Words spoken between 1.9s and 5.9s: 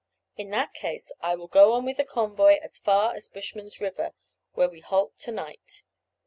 the convoy as far as Bushman's River, where we halt to night."